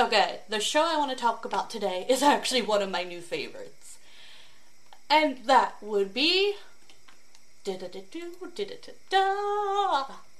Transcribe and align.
Okay, 0.00 0.40
the 0.48 0.60
show 0.60 0.82
I 0.82 0.96
want 0.96 1.10
to 1.10 1.16
talk 1.16 1.44
about 1.44 1.68
today 1.68 2.06
is 2.08 2.22
actually 2.22 2.62
one 2.62 2.80
of 2.80 2.90
my 2.90 3.02
new 3.02 3.20
favorites. 3.20 3.98
And 5.10 5.44
that 5.44 5.74
would 5.82 6.14
be 6.14 6.54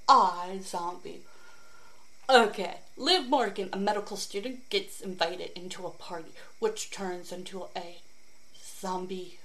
iZombie. 0.09 1.19
Okay, 2.31 2.77
Liv 2.97 3.29
Morgan, 3.29 3.69
a 3.75 3.77
medical 3.77 4.17
student, 4.17 4.71
gets 4.71 5.03
invited 5.03 5.51
into 5.55 5.87
a 5.87 5.91
party, 5.91 6.31
which 6.59 6.91
turns 6.91 7.31
into 7.31 7.67
a 7.77 7.99
zombie 8.65 9.41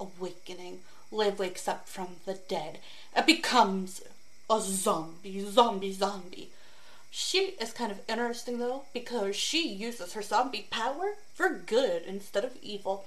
awakening. 0.00 0.80
Liv 1.12 1.38
wakes 1.38 1.68
up 1.68 1.86
from 1.86 2.16
the 2.24 2.38
dead 2.48 2.78
and 3.12 3.26
becomes 3.26 4.00
a 4.48 4.58
zombie, 4.62 5.44
zombie, 5.50 5.92
zombie. 5.92 6.50
She 7.10 7.54
is 7.60 7.72
kind 7.72 7.90
of 7.90 8.00
interesting 8.08 8.58
though 8.58 8.84
because 8.92 9.34
she 9.36 9.68
uses 9.68 10.12
her 10.12 10.22
zombie 10.22 10.66
power 10.70 11.14
for 11.34 11.48
good 11.48 12.02
instead 12.06 12.44
of 12.44 12.56
evil. 12.62 13.04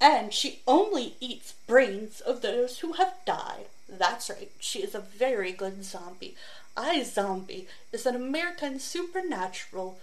And 0.00 0.32
she 0.32 0.60
only 0.66 1.14
eats 1.20 1.54
brains 1.66 2.20
of 2.20 2.42
those 2.42 2.80
who 2.80 2.94
have 2.94 3.14
died. 3.24 3.66
That's 3.88 4.28
right, 4.30 4.50
she 4.58 4.80
is 4.82 4.94
a 4.94 5.00
very 5.00 5.52
good 5.52 5.84
zombie. 5.84 6.34
iZombie 6.76 7.66
is 7.92 8.06
an 8.06 8.16
American 8.16 8.80
supernatural 8.80 9.98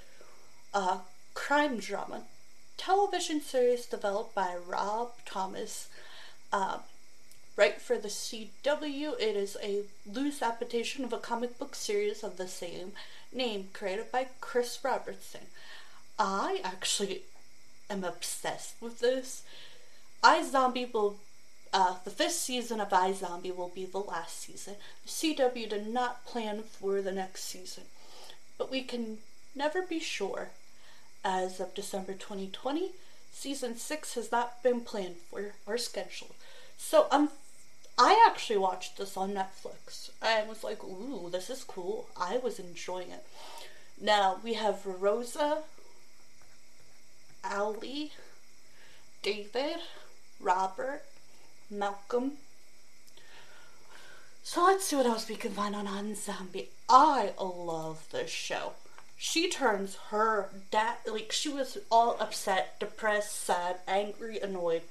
uh, 0.73 0.99
crime 1.33 1.79
drama 1.79 2.23
television 2.79 3.41
series 3.41 3.85
developed 3.85 4.33
by 4.33 4.55
Rob 4.55 5.11
Thomas. 5.25 5.89
Uh, 6.51 6.79
right 7.57 7.79
for 7.81 7.97
the 7.97 8.07
CW, 8.07 9.19
it 9.19 9.35
is 9.35 9.57
a 9.61 9.83
loose 10.09 10.41
adaptation 10.41 11.03
of 11.03 11.11
a 11.11 11.17
comic 11.17 11.59
book 11.59 11.75
series 11.75 12.23
of 12.23 12.37
the 12.37 12.47
same 12.47 12.93
name 13.31 13.69
created 13.73 14.11
by 14.11 14.27
Chris 14.41 14.79
Roberson. 14.83 15.41
I 16.17 16.61
actually 16.63 17.23
am 17.89 18.03
obsessed 18.03 18.75
with 18.81 18.99
this. 18.99 19.43
iZombie 20.23 20.93
will 20.93 21.17
uh, 21.71 21.95
the 22.03 22.09
fifth 22.09 22.33
season 22.33 22.79
of 22.79 22.89
iZombie 22.89 23.55
will 23.55 23.69
be 23.69 23.85
the 23.85 23.99
last 23.99 24.39
season. 24.41 24.75
The 25.05 25.09
CW 25.09 25.69
did 25.69 25.87
not 25.87 26.25
plan 26.25 26.63
for 26.63 27.01
the 27.01 27.11
next 27.11 27.43
season, 27.43 27.83
but 28.57 28.71
we 28.71 28.81
can 28.81 29.19
never 29.55 29.81
be 29.81 29.99
sure. 29.99 30.49
As 31.23 31.59
of 31.59 31.75
December 31.75 32.13
2020, 32.13 32.91
season 33.31 33.75
6 33.75 34.15
has 34.15 34.31
not 34.31 34.63
been 34.63 34.81
planned 34.81 35.17
for 35.29 35.53
or 35.67 35.77
scheduled. 35.77 36.33
So 36.77 37.07
um, 37.11 37.29
I 38.01 38.25
actually 38.29 38.57
watched 38.57 38.97
this 38.97 39.17
on 39.17 39.33
Netflix 39.33 40.09
and 40.21 40.47
was 40.47 40.63
like, 40.63 40.81
ooh, 40.85 41.29
this 41.29 41.49
is 41.49 41.65
cool. 41.65 42.07
I 42.15 42.37
was 42.37 42.57
enjoying 42.57 43.11
it. 43.11 43.25
Now 43.99 44.37
we 44.41 44.53
have 44.53 44.85
Rosa, 44.85 45.63
Ali, 47.43 48.13
David, 49.21 49.81
Robert, 50.39 51.01
Malcolm. 51.69 52.37
So 54.43 54.63
let's 54.63 54.85
see 54.87 54.95
what 54.95 55.05
else 55.05 55.27
we 55.27 55.35
can 55.35 55.51
find 55.51 55.75
on 55.75 55.85
iZombie. 55.85 56.67
I 56.87 57.33
love 57.37 58.07
this 58.11 58.31
show. 58.31 58.71
She 59.17 59.49
turns 59.49 59.97
her 60.11 60.49
dad, 60.71 60.95
like, 61.05 61.33
she 61.33 61.49
was 61.49 61.77
all 61.91 62.15
upset, 62.21 62.79
depressed, 62.79 63.35
sad, 63.35 63.79
angry, 63.85 64.39
annoyed 64.39 64.83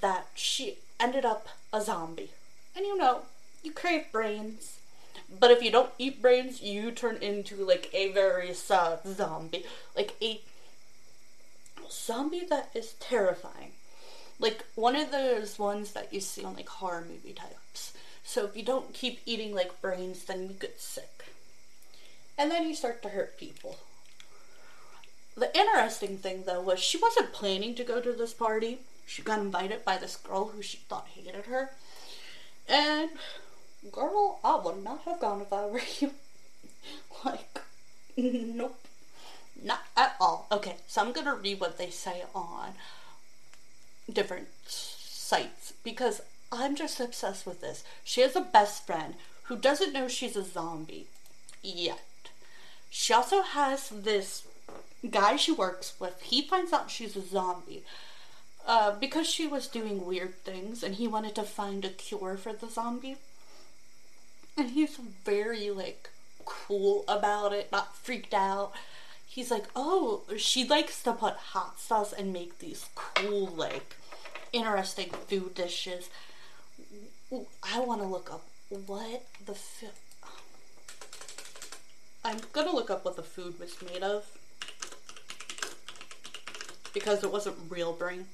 that 0.00 0.28
she 0.34 0.78
ended 1.00 1.24
up 1.24 1.48
a 1.72 1.80
zombie. 1.80 2.30
And 2.76 2.86
you 2.86 2.96
know, 2.96 3.22
you 3.62 3.72
crave 3.72 4.10
brains. 4.12 4.78
But 5.38 5.50
if 5.50 5.62
you 5.62 5.70
don't 5.70 5.90
eat 5.98 6.22
brains, 6.22 6.62
you 6.62 6.90
turn 6.90 7.16
into, 7.16 7.56
like, 7.56 7.90
a 7.92 8.12
very 8.12 8.54
sad 8.54 9.00
zombie. 9.04 9.64
Like, 9.94 10.14
a 10.22 10.40
zombie 11.90 12.46
that 12.48 12.70
is 12.74 12.94
terrifying 12.94 13.72
like 14.38 14.64
one 14.74 14.96
of 14.96 15.10
those 15.10 15.58
ones 15.58 15.92
that 15.92 16.12
you 16.12 16.20
see 16.20 16.44
on 16.44 16.54
like 16.54 16.68
horror 16.68 17.04
movie 17.08 17.32
types. 17.32 17.92
So 18.24 18.44
if 18.44 18.56
you 18.56 18.62
don't 18.62 18.94
keep 18.94 19.20
eating 19.26 19.54
like 19.54 19.80
brains, 19.80 20.24
then 20.24 20.42
you 20.42 20.54
get 20.54 20.80
sick. 20.80 21.24
And 22.36 22.50
then 22.50 22.68
you 22.68 22.74
start 22.74 23.02
to 23.02 23.08
hurt 23.08 23.38
people. 23.38 23.78
The 25.36 25.56
interesting 25.56 26.18
thing 26.18 26.44
though 26.46 26.60
was 26.60 26.78
she 26.78 26.98
wasn't 26.98 27.32
planning 27.32 27.74
to 27.76 27.84
go 27.84 28.00
to 28.00 28.12
this 28.12 28.32
party. 28.32 28.80
She 29.08 29.22
got 29.22 29.38
invited 29.38 29.86
by 29.86 29.96
this 29.96 30.16
girl 30.16 30.48
who 30.48 30.60
she 30.60 30.76
thought 30.76 31.08
hated 31.08 31.46
her. 31.46 31.70
And 32.68 33.08
girl, 33.90 34.38
I 34.44 34.56
would 34.56 34.84
not 34.84 35.00
have 35.06 35.18
gone 35.18 35.40
if 35.40 35.50
I 35.50 35.64
were 35.64 35.80
you. 35.98 36.12
like, 37.24 37.60
nope. 38.16 38.78
Not 39.60 39.80
at 39.96 40.14
all. 40.20 40.46
Okay, 40.52 40.76
so 40.86 41.00
I'm 41.00 41.12
gonna 41.12 41.34
read 41.34 41.58
what 41.58 41.78
they 41.78 41.88
say 41.88 42.22
on 42.34 42.74
different 44.12 44.48
sites 44.66 45.72
because 45.82 46.20
I'm 46.52 46.76
just 46.76 47.00
obsessed 47.00 47.46
with 47.46 47.62
this. 47.62 47.84
She 48.04 48.20
has 48.20 48.36
a 48.36 48.42
best 48.42 48.86
friend 48.86 49.14
who 49.44 49.56
doesn't 49.56 49.94
know 49.94 50.06
she's 50.06 50.36
a 50.36 50.44
zombie 50.44 51.06
yet. 51.62 52.04
She 52.90 53.14
also 53.14 53.40
has 53.40 53.88
this 53.88 54.46
guy 55.10 55.36
she 55.36 55.50
works 55.50 55.94
with. 55.98 56.20
He 56.20 56.42
finds 56.42 56.74
out 56.74 56.90
she's 56.90 57.16
a 57.16 57.26
zombie 57.26 57.84
uh, 58.66 58.92
because 58.92 59.26
she 59.26 59.46
was 59.46 59.66
doing 59.66 60.04
weird 60.04 60.34
things 60.44 60.82
and 60.82 60.96
he 60.96 61.08
wanted 61.08 61.34
to 61.34 61.42
find 61.42 61.84
a 61.84 61.90
cure 61.90 62.36
for 62.36 62.52
the 62.52 62.68
zombie. 62.68 63.16
And 64.56 64.70
he's 64.70 64.98
very, 65.24 65.70
like, 65.70 66.10
cool 66.44 67.04
about 67.06 67.52
it, 67.52 67.70
not 67.70 67.96
freaked 67.96 68.34
out 68.34 68.72
he's 69.38 69.52
like, 69.52 69.66
oh, 69.76 70.24
she 70.36 70.66
likes 70.66 71.00
to 71.02 71.12
put 71.12 71.34
hot 71.34 71.78
sauce 71.78 72.12
and 72.12 72.32
make 72.32 72.58
these 72.58 72.86
cool, 72.96 73.46
like, 73.46 73.94
interesting 74.52 75.10
food 75.28 75.54
dishes. 75.54 76.10
I 77.62 77.78
want 77.78 78.00
to 78.00 78.06
look 78.06 78.32
up 78.32 78.42
what 78.86 79.26
the 79.46 79.54
food. 79.54 79.90
I'm 82.24 82.38
gonna 82.52 82.72
look 82.72 82.90
up 82.90 83.04
what 83.04 83.14
the 83.14 83.22
food 83.22 83.60
was 83.60 83.80
made 83.80 84.02
of 84.02 84.26
because 86.92 87.22
it 87.22 87.30
wasn't 87.30 87.56
real 87.70 87.92
brain. 87.92 88.26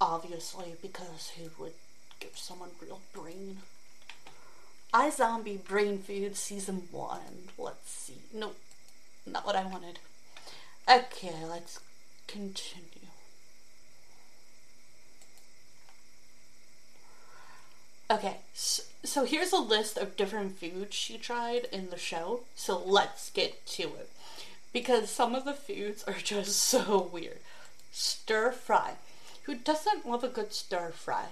Obviously, 0.00 0.74
because 0.80 1.32
who 1.36 1.50
would 1.62 1.74
give 2.20 2.36
someone 2.36 2.70
real 2.80 3.00
brain? 3.12 3.58
iZombie 4.92 5.62
Brain 5.62 5.98
Food 5.98 6.36
Season 6.36 6.88
1. 6.90 7.18
Let's 7.58 7.90
see. 7.90 8.14
Nope. 8.34 8.56
Not 9.26 9.46
what 9.46 9.56
I 9.56 9.64
wanted. 9.64 9.98
Okay, 10.88 11.34
let's 11.48 11.78
continue. 12.26 12.86
Okay, 18.10 18.38
so, 18.54 18.82
so 19.04 19.24
here's 19.24 19.52
a 19.52 19.58
list 19.58 19.96
of 19.96 20.16
different 20.16 20.58
foods 20.58 20.96
she 20.96 21.16
tried 21.16 21.66
in 21.70 21.90
the 21.90 21.98
show. 21.98 22.40
So 22.56 22.82
let's 22.84 23.30
get 23.30 23.64
to 23.66 23.82
it. 23.82 24.10
Because 24.72 25.10
some 25.10 25.34
of 25.34 25.44
the 25.44 25.52
foods 25.52 26.02
are 26.04 26.14
just 26.24 26.56
so 26.56 27.08
weird. 27.12 27.38
Stir 27.92 28.50
fry. 28.50 28.94
Who 29.50 29.56
doesn't 29.56 30.06
love 30.06 30.22
a 30.22 30.28
good 30.28 30.52
stir 30.52 30.92
fry? 30.92 31.24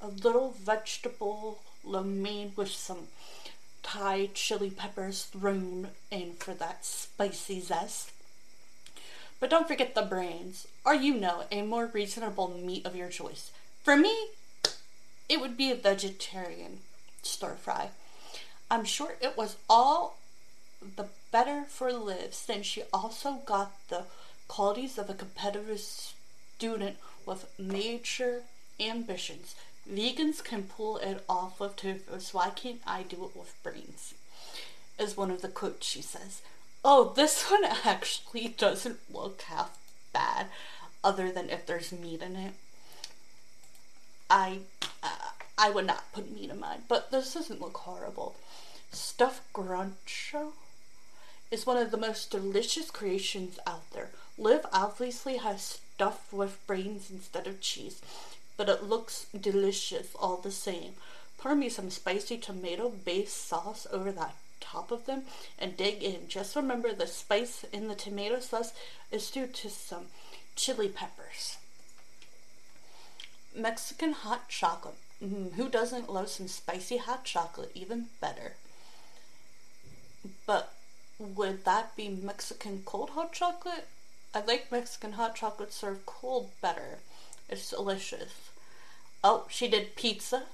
A 0.00 0.08
little 0.08 0.50
vegetable 0.50 1.60
lo 1.84 2.02
mein 2.02 2.52
with 2.56 2.72
some 2.72 3.06
Thai 3.84 4.30
chili 4.34 4.70
peppers 4.70 5.22
thrown 5.26 5.90
in 6.10 6.32
for 6.32 6.52
that 6.52 6.84
spicy 6.84 7.60
zest. 7.60 8.10
But 9.38 9.50
don't 9.50 9.68
forget 9.68 9.94
the 9.94 10.02
brains, 10.02 10.66
or 10.84 10.94
you 10.94 11.14
know, 11.14 11.44
a 11.52 11.62
more 11.62 11.86
reasonable 11.86 12.48
meat 12.48 12.84
of 12.84 12.96
your 12.96 13.08
choice. 13.08 13.52
For 13.84 13.96
me, 13.96 14.30
it 15.28 15.40
would 15.40 15.56
be 15.56 15.70
a 15.70 15.76
vegetarian 15.76 16.80
stir 17.22 17.54
fry. 17.54 17.90
I'm 18.68 18.84
sure 18.84 19.14
it 19.20 19.36
was 19.36 19.58
all 19.68 20.18
the 20.96 21.06
better 21.30 21.66
for 21.68 21.92
Liv 21.92 22.34
since 22.34 22.66
she 22.66 22.82
also 22.92 23.34
got 23.46 23.70
the 23.90 24.06
qualities 24.48 24.98
of 24.98 25.08
a 25.08 25.14
competitive 25.14 25.70
student 26.60 26.98
with 27.24 27.50
major 27.58 28.42
ambitions. 28.78 29.54
Vegans 29.90 30.44
can 30.44 30.64
pull 30.64 30.98
it 30.98 31.24
off 31.26 31.58
with 31.58 31.74
tofu, 31.76 32.20
so 32.20 32.36
why 32.36 32.50
can't 32.50 32.82
I 32.86 33.02
do 33.02 33.24
it 33.24 33.34
with 33.34 33.54
brains? 33.62 34.12
is 34.98 35.16
one 35.16 35.30
of 35.30 35.40
the 35.40 35.48
quotes 35.48 35.86
she 35.86 36.02
says. 36.02 36.42
Oh, 36.84 37.14
this 37.16 37.44
one 37.50 37.64
actually 37.64 38.48
doesn't 38.58 38.98
look 39.10 39.40
half 39.40 39.78
bad, 40.12 40.48
other 41.02 41.32
than 41.32 41.48
if 41.48 41.64
there's 41.64 41.92
meat 41.92 42.20
in 42.20 42.36
it. 42.36 42.52
I 44.28 44.58
uh, 45.02 45.30
I 45.56 45.70
would 45.70 45.86
not 45.86 46.12
put 46.12 46.30
meat 46.30 46.50
in 46.50 46.60
mine, 46.60 46.82
but 46.88 47.10
this 47.10 47.32
doesn't 47.32 47.62
look 47.62 47.78
horrible. 47.78 48.36
Stuffed 48.92 49.50
Groucho 49.54 50.52
is 51.50 51.64
one 51.64 51.78
of 51.78 51.90
the 51.90 51.96
most 51.96 52.30
delicious 52.30 52.90
creations 52.90 53.58
out 53.66 53.90
there. 53.92 54.10
Liv 54.36 54.66
obviously 54.74 55.38
has 55.38 55.80
stuffed 56.00 56.32
with 56.32 56.66
brains 56.66 57.10
instead 57.10 57.46
of 57.46 57.60
cheese, 57.60 58.00
but 58.56 58.70
it 58.70 58.82
looks 58.82 59.26
delicious 59.38 60.14
all 60.18 60.38
the 60.38 60.50
same. 60.50 60.94
Pour 61.36 61.54
me 61.54 61.68
some 61.68 61.90
spicy 61.90 62.38
tomato 62.38 62.88
based 62.88 63.46
sauce 63.46 63.86
over 63.92 64.10
that 64.10 64.34
top 64.60 64.90
of 64.90 65.04
them 65.04 65.24
and 65.58 65.76
dig 65.76 66.02
in. 66.02 66.26
Just 66.26 66.56
remember 66.56 66.94
the 66.94 67.06
spice 67.06 67.66
in 67.70 67.88
the 67.88 67.94
tomato 67.94 68.40
sauce 68.40 68.72
is 69.12 69.30
due 69.30 69.46
to 69.46 69.68
some 69.68 70.06
chili 70.56 70.88
peppers. 70.88 71.58
Mexican 73.54 74.12
hot 74.12 74.48
chocolate. 74.48 74.96
Mm, 75.22 75.52
who 75.52 75.68
doesn't 75.68 76.10
love 76.10 76.30
some 76.30 76.48
spicy 76.48 76.96
hot 76.96 77.24
chocolate? 77.24 77.72
Even 77.74 78.06
better. 78.22 78.54
But 80.46 80.72
would 81.18 81.66
that 81.66 81.94
be 81.94 82.08
Mexican 82.08 82.84
cold 82.86 83.10
hot 83.10 83.34
chocolate? 83.34 83.86
I 84.34 84.40
like 84.42 84.70
Mexican 84.70 85.12
hot 85.12 85.34
chocolate 85.34 85.72
served 85.72 86.06
cold 86.06 86.50
better. 86.60 86.98
It's 87.48 87.70
delicious. 87.70 88.32
Oh, 89.24 89.46
she 89.50 89.68
did 89.68 89.96
pizza. 89.96 90.44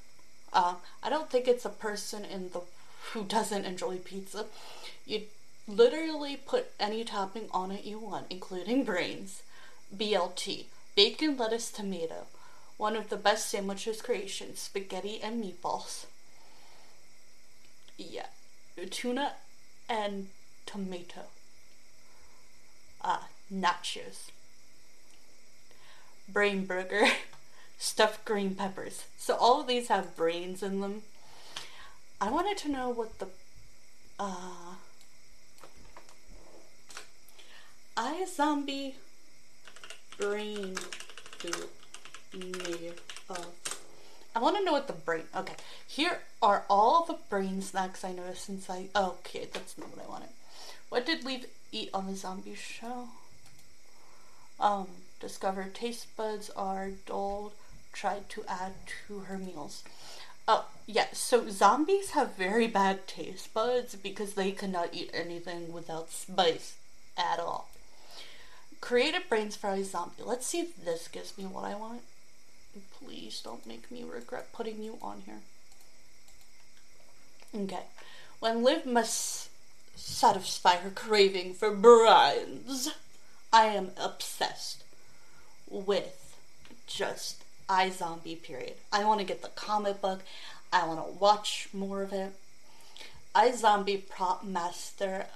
Uh, 0.52 0.76
I 1.02 1.10
don't 1.10 1.30
think 1.30 1.46
it's 1.46 1.64
a 1.64 1.70
person 1.70 2.24
in 2.24 2.50
the 2.50 2.62
who 3.12 3.24
doesn't 3.24 3.64
enjoy 3.64 3.98
pizza. 3.98 4.46
You 5.04 5.22
literally 5.68 6.36
put 6.36 6.72
any 6.80 7.04
topping 7.04 7.48
on 7.52 7.70
it 7.70 7.84
you 7.84 7.98
want, 7.98 8.26
including 8.30 8.84
brains. 8.84 9.42
BLT, 9.94 10.64
bacon, 10.96 11.36
lettuce, 11.36 11.70
tomato. 11.70 12.26
One 12.76 12.96
of 12.96 13.08
the 13.08 13.16
best 13.16 13.48
sandwiches 13.48 14.02
creations, 14.02 14.60
spaghetti 14.60 15.20
and 15.22 15.42
meatballs. 15.42 16.06
Yeah, 17.96 18.26
tuna 18.90 19.34
and 19.88 20.28
tomato. 20.66 21.22
Ah, 23.02 23.28
nachos. 23.52 24.30
Brain 26.28 26.64
burger, 26.64 27.06
stuffed 27.78 28.24
green 28.24 28.54
peppers. 28.54 29.04
So 29.18 29.36
all 29.36 29.60
of 29.60 29.66
these 29.66 29.88
have 29.88 30.16
brains 30.16 30.62
in 30.62 30.80
them. 30.80 31.02
I 32.20 32.30
wanted 32.30 32.56
to 32.58 32.70
know 32.70 32.88
what 32.88 33.18
the 33.18 33.28
uh 34.18 34.74
iZombie 37.96 38.94
brain 40.18 40.76
soup 41.38 41.70
made 42.34 42.94
of. 43.28 43.46
I 44.34 44.38
want 44.38 44.56
to 44.58 44.64
know 44.64 44.72
what 44.72 44.86
the 44.86 44.92
brain. 44.92 45.24
Okay, 45.34 45.54
here 45.86 46.20
are 46.42 46.64
all 46.68 47.04
the 47.04 47.18
brain 47.30 47.62
snacks 47.62 48.04
I 48.04 48.12
know 48.12 48.34
since 48.34 48.68
I. 48.68 48.88
Oh, 48.94 49.16
okay, 49.20 49.48
that's 49.52 49.78
not 49.78 49.96
what 49.96 50.04
I 50.04 50.08
wanted. 50.08 50.28
What 50.88 51.06
did 51.06 51.24
we 51.24 51.44
eat 51.72 51.90
on 51.94 52.06
the 52.06 52.14
zombie 52.14 52.54
show? 52.54 53.08
Um, 54.58 54.88
discovered 55.20 55.74
taste 55.74 56.16
buds 56.16 56.50
are 56.50 56.90
dulled. 57.06 57.52
Tried 57.92 58.28
to 58.30 58.44
add 58.48 58.72
to 59.08 59.20
her 59.20 59.38
meals. 59.38 59.82
Oh, 60.48 60.66
yeah, 60.86 61.06
so 61.12 61.48
zombies 61.48 62.10
have 62.10 62.36
very 62.36 62.66
bad 62.66 63.06
taste 63.06 63.52
buds 63.52 63.96
because 63.96 64.34
they 64.34 64.52
cannot 64.52 64.90
eat 64.92 65.10
anything 65.12 65.72
without 65.72 66.10
spice 66.10 66.76
at 67.16 67.40
all. 67.40 67.68
Creative 68.80 69.28
brains 69.28 69.56
for 69.56 69.70
a 69.70 69.82
zombie. 69.82 70.22
Let's 70.22 70.46
see 70.46 70.60
if 70.60 70.84
this 70.84 71.08
gives 71.08 71.36
me 71.36 71.44
what 71.44 71.64
I 71.64 71.74
want. 71.74 72.02
Please 73.02 73.40
don't 73.42 73.66
make 73.66 73.90
me 73.90 74.04
regret 74.04 74.52
putting 74.52 74.82
you 74.82 74.98
on 75.00 75.22
here. 75.24 75.40
Okay. 77.54 77.84
When 78.38 78.62
Liv 78.62 78.84
must 78.84 79.48
satisfy 79.96 80.76
her 80.76 80.90
craving 80.90 81.54
for 81.54 81.70
brains, 81.74 82.90
I 83.52 83.66
am 83.66 83.92
obsessed 83.96 84.84
with 85.68 86.36
just 86.86 87.42
iZombie 87.68 88.42
period. 88.42 88.74
I 88.92 89.04
want 89.04 89.20
to 89.20 89.26
get 89.26 89.42
the 89.42 89.48
comic 89.48 90.00
book. 90.00 90.22
I 90.72 90.86
want 90.86 91.04
to 91.04 91.12
watch 91.18 91.68
more 91.72 92.02
of 92.02 92.12
it. 92.12 92.32
iZombie 93.34 94.08
prop 94.08 94.44
master. 94.44 95.26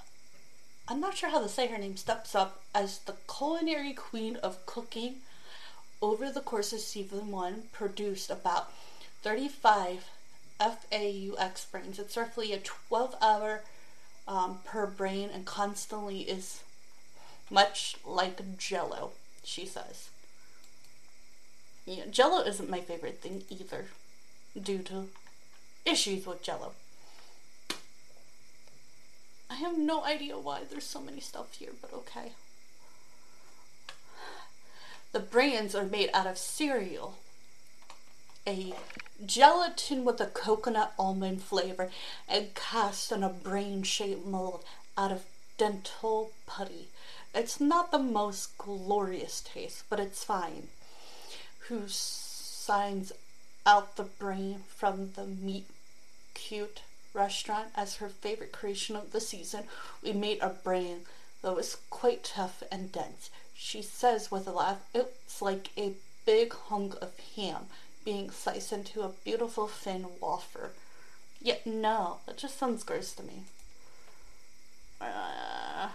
I'm 0.88 1.00
not 1.00 1.16
sure 1.16 1.30
how 1.30 1.40
to 1.40 1.48
say 1.48 1.68
her 1.68 1.78
name. 1.78 1.96
Steps 1.96 2.34
up 2.34 2.62
as 2.74 2.98
the 3.00 3.14
culinary 3.28 3.92
queen 3.92 4.36
of 4.36 4.64
cooking. 4.66 5.16
Over 6.02 6.30
the 6.30 6.40
course 6.40 6.72
of 6.72 6.80
season 6.80 7.30
one, 7.30 7.64
produced 7.72 8.30
about 8.30 8.72
35 9.22 10.08
FAUX 10.60 11.70
brains. 11.70 11.98
It's 11.98 12.16
roughly 12.16 12.52
a 12.52 12.58
12 12.58 13.16
hour 13.20 13.62
um, 14.26 14.58
per 14.64 14.86
brain 14.86 15.30
and 15.32 15.44
constantly 15.44 16.20
is 16.20 16.62
much 17.50 17.96
like 18.06 18.56
jello, 18.56 19.10
she 19.44 19.66
says. 19.66 20.08
Jello 22.10 22.42
isn't 22.42 22.70
my 22.70 22.80
favorite 22.80 23.20
thing 23.20 23.42
either, 23.50 23.86
due 24.60 24.82
to 24.82 25.08
issues 25.84 26.26
with 26.26 26.42
Jello. 26.42 26.72
I 29.48 29.54
have 29.54 29.76
no 29.76 30.04
idea 30.04 30.38
why 30.38 30.60
there's 30.70 30.84
so 30.84 31.00
many 31.00 31.20
stuff 31.20 31.54
here, 31.54 31.72
but 31.80 31.92
okay. 31.92 32.32
The 35.12 35.18
brains 35.18 35.74
are 35.74 35.84
made 35.84 36.10
out 36.14 36.28
of 36.28 36.38
cereal, 36.38 37.18
a 38.46 38.72
gelatin 39.26 40.04
with 40.04 40.20
a 40.20 40.26
coconut 40.26 40.92
almond 40.96 41.42
flavor, 41.42 41.90
and 42.28 42.54
cast 42.54 43.10
in 43.10 43.24
a 43.24 43.28
brain-shaped 43.28 44.24
mold 44.24 44.62
out 44.96 45.10
of 45.10 45.24
dental 45.58 46.30
putty. 46.46 46.88
It's 47.34 47.60
not 47.60 47.90
the 47.90 47.98
most 47.98 48.58
glorious 48.58 49.40
taste, 49.40 49.84
but 49.88 50.00
it's 50.00 50.24
fine 50.24 50.68
who 51.68 51.82
signs 51.86 53.12
out 53.64 53.96
the 53.96 54.02
brain 54.02 54.62
from 54.68 55.12
the 55.14 55.24
meat 55.24 55.66
cute 56.34 56.82
restaurant 57.14 57.68
as 57.76 57.96
her 57.96 58.08
favorite 58.08 58.52
creation 58.52 58.96
of 58.96 59.12
the 59.12 59.20
season. 59.20 59.64
We 60.02 60.12
made 60.12 60.40
a 60.40 60.48
brain 60.48 61.02
that 61.42 61.54
was 61.54 61.76
quite 61.88 62.24
tough 62.24 62.62
and 62.72 62.90
dense. 62.90 63.30
She 63.54 63.82
says 63.82 64.30
with 64.30 64.48
a 64.48 64.52
laugh, 64.52 64.78
it's 64.92 65.40
like 65.40 65.70
a 65.76 65.92
big 66.26 66.52
hunk 66.52 66.94
of 67.00 67.12
ham 67.36 67.66
being 68.04 68.30
sliced 68.30 68.72
into 68.72 69.02
a 69.02 69.12
beautiful 69.24 69.68
thin 69.68 70.06
wafer. 70.20 70.72
Yet 71.40 71.66
no, 71.66 72.18
that 72.26 72.36
just 72.36 72.58
sounds 72.58 72.82
gross 72.82 73.12
to 73.12 73.22
me. 73.22 73.44
Uh, 75.00 75.88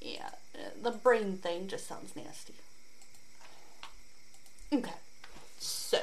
yeah, 0.00 0.30
uh, 0.54 0.70
the 0.82 0.90
brain 0.90 1.38
thing 1.38 1.68
just 1.68 1.86
sounds 1.86 2.16
nasty. 2.16 2.54
Okay, 4.72 4.90
so 5.58 6.00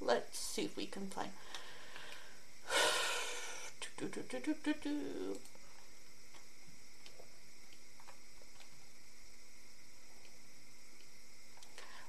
let's 0.00 0.38
see 0.38 0.64
if 0.64 0.76
we 0.76 0.86
can 0.86 1.08
find. 1.08 1.30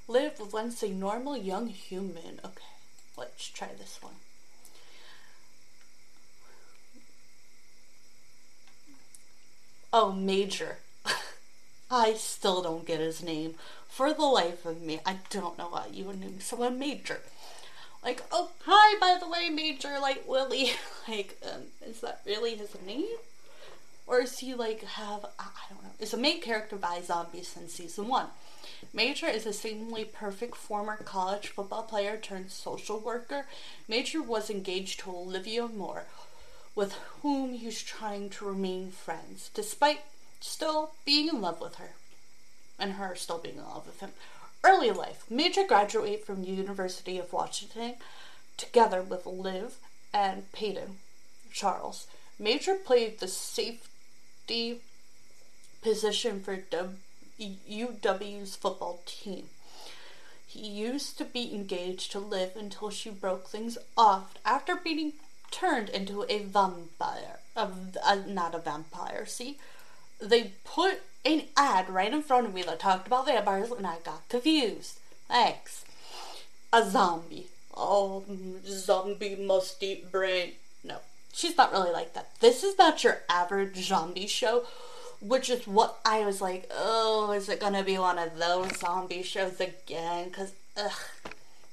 Liv 0.08 0.42
once 0.52 0.82
a 0.82 0.90
normal 0.90 1.38
young 1.38 1.68
human. 1.68 2.40
Okay, 2.44 2.64
let's 3.18 3.48
try 3.48 3.70
this 3.78 4.00
one. 4.02 4.16
Oh, 9.92 10.12
Major. 10.12 10.78
I 11.92 12.14
still 12.14 12.62
don't 12.62 12.86
get 12.86 13.00
his 13.00 13.24
name. 13.24 13.56
For 13.88 14.14
the 14.14 14.22
life 14.22 14.66
of 14.66 14.82
me, 14.82 15.00
I 15.06 15.18
don't 15.30 15.58
know 15.58 15.70
why 15.70 15.88
you 15.92 16.06
would 16.06 16.20
name 16.20 16.40
someone 16.40 16.78
Major. 16.78 17.22
Like, 18.04 18.22
oh, 18.32 18.52
hi, 18.66 18.98
by 19.00 19.18
the 19.20 19.30
way, 19.30 19.50
Major, 19.50 20.00
like, 20.00 20.28
Willie. 20.28 20.72
like, 21.08 21.38
um, 21.44 21.64
is 21.86 22.02
that 22.02 22.22
really 22.26 22.56
his 22.56 22.76
name? 22.86 23.08
Or 24.06 24.22
is 24.22 24.40
he, 24.40 24.54
like, 24.54 24.84
have, 24.84 25.26
I 25.38 25.50
don't 25.70 25.84
know. 25.84 25.90
Is 26.00 26.14
a 26.14 26.18
main 26.18 26.42
character 26.42 26.76
by 26.76 27.02
Zombies 27.02 27.48
since 27.48 27.74
season 27.74 28.08
one. 28.08 28.28
Major 28.94 29.28
is 29.28 29.46
a 29.46 29.54
seemingly 29.54 30.06
perfect 30.06 30.56
former 30.56 30.98
college 30.98 31.48
football 31.48 31.84
player 31.84 32.18
turned 32.18 32.52
social 32.52 33.00
worker. 33.00 33.46
Major 33.88 34.22
was 34.22 34.50
engaged 34.50 35.02
to 35.02 35.12
Olivia 35.12 35.68
Moore, 35.68 36.06
with 36.76 36.94
whom 37.22 37.54
he's 37.54 37.82
trying 37.82 38.30
to 38.32 38.46
remain 38.46 38.92
friends, 38.92 39.52
despite 39.54 40.02
still 40.40 40.92
being 41.06 41.28
in 41.28 41.42
love 41.42 41.62
with 41.62 41.76
her, 41.76 41.92
and 42.78 42.94
her 42.94 43.16
still 43.16 43.38
being 43.38 43.58
in 43.58 43.64
love 43.64 43.86
with 43.86 44.00
him. 44.00 44.12
Early 44.64 44.92
life 44.92 45.24
Major 45.30 45.66
graduated 45.66 46.26
from 46.26 46.44
University 46.44 47.18
of 47.18 47.32
Washington 47.32 47.96
together 48.58 49.02
with 49.02 49.26
Liv 49.26 49.76
and 50.14 50.52
Peyton 50.52 50.98
Charles. 51.52 52.08
Major 52.38 52.76
played 52.76 53.20
the 53.20 53.28
safety 53.28 54.82
position 55.82 56.42
for 56.42 56.58
UW's 57.40 58.56
football 58.56 59.02
team. 59.06 59.46
He 60.46 60.68
used 60.68 61.18
to 61.20 61.26
be 61.26 61.54
engaged 61.54 62.12
to 62.12 62.20
Liv 62.20 62.56
until 62.56 62.90
she 62.90 63.10
broke 63.10 63.48
things 63.48 63.78
off 63.96 64.34
after 64.44 64.76
being 64.76 65.14
turned 65.52 65.90
into 65.90 66.26
a 66.28 66.40
vampire. 66.40 67.40
A, 67.56 67.70
a, 68.06 68.16
not 68.26 68.56
a 68.56 68.60
vampire, 68.60 69.26
see? 69.26 69.58
They 70.22 70.52
put 70.64 71.02
an 71.26 71.44
ad 71.58 71.90
right 71.90 72.14
in 72.14 72.24
front 72.24 72.48
of 72.48 72.54
me 72.54 72.64
that 72.64 72.80
talked 72.80 73.08
about 73.08 73.26
vampires 73.26 73.72
and 73.72 73.86
I 73.86 73.98
got 74.04 74.28
confused. 74.30 75.00
Thanks. 75.28 75.86
A 76.72 76.90
zombie. 76.90 77.48
Oh, 77.76 78.24
zombie 78.66 79.36
must 79.36 79.82
eat 79.82 80.12
brain. 80.12 80.54
No, 80.84 80.98
she's 81.34 81.58
not 81.58 81.72
really 81.72 81.92
like 81.92 82.14
that. 82.14 82.30
This 82.40 82.64
is 82.64 82.78
not 82.78 83.04
your 83.04 83.20
average 83.30 83.78
zombie 83.78 84.28
show, 84.28 84.66
which 85.22 85.50
is 85.50 85.66
what 85.66 86.00
I 86.06 86.26
was 86.26 86.42
like, 86.42 86.70
oh, 86.74 87.32
is 87.32 87.48
it 87.50 87.60
gonna 87.60 87.84
be 87.84 87.98
one 87.98 88.20
of 88.20 88.38
those 88.38 88.78
zombie 88.78 89.24
shows 89.24 89.60
again? 89.60 90.30
Because, 90.30 90.52
ugh. 90.78 90.92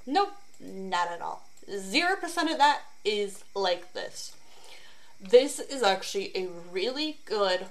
Nope, 0.07 0.33
not 0.61 1.11
at 1.11 1.21
all. 1.21 1.49
0% 1.69 2.23
of 2.23 2.59
that 2.59 2.83
is 3.05 3.43
like 3.55 3.93
this. 3.93 4.33
This 5.21 5.59
is 5.59 5.83
actually 5.83 6.31
a 6.37 6.49
really 6.71 7.19
good 7.25 7.67